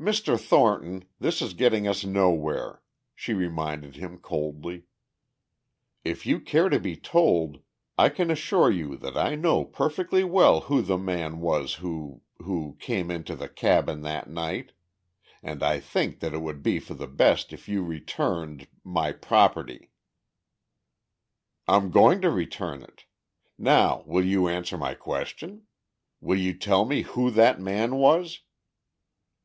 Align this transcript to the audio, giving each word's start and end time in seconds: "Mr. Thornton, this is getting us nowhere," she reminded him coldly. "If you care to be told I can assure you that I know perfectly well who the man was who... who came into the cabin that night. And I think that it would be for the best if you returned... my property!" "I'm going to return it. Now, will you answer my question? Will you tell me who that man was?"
"Mr. 0.00 0.38
Thornton, 0.38 1.06
this 1.18 1.42
is 1.42 1.52
getting 1.52 1.88
us 1.88 2.04
nowhere," 2.04 2.82
she 3.16 3.32
reminded 3.34 3.96
him 3.96 4.16
coldly. 4.16 4.84
"If 6.04 6.24
you 6.24 6.38
care 6.40 6.68
to 6.68 6.78
be 6.78 6.94
told 6.94 7.58
I 7.98 8.10
can 8.10 8.30
assure 8.30 8.70
you 8.70 8.96
that 8.98 9.16
I 9.16 9.34
know 9.34 9.64
perfectly 9.64 10.22
well 10.22 10.60
who 10.60 10.82
the 10.82 10.96
man 10.96 11.40
was 11.40 11.74
who... 11.82 12.22
who 12.38 12.76
came 12.78 13.10
into 13.10 13.34
the 13.34 13.48
cabin 13.48 14.02
that 14.02 14.30
night. 14.30 14.70
And 15.42 15.64
I 15.64 15.80
think 15.80 16.20
that 16.20 16.32
it 16.32 16.42
would 16.42 16.62
be 16.62 16.78
for 16.78 16.94
the 16.94 17.08
best 17.08 17.52
if 17.52 17.68
you 17.68 17.82
returned... 17.82 18.68
my 18.84 19.10
property!" 19.10 19.90
"I'm 21.66 21.90
going 21.90 22.20
to 22.20 22.30
return 22.30 22.84
it. 22.84 23.04
Now, 23.58 24.04
will 24.06 24.24
you 24.24 24.46
answer 24.46 24.78
my 24.78 24.94
question? 24.94 25.66
Will 26.20 26.38
you 26.38 26.56
tell 26.56 26.84
me 26.84 27.02
who 27.02 27.32
that 27.32 27.60
man 27.60 27.96
was?" 27.96 28.42